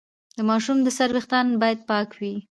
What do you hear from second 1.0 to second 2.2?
ویښتان باید پاک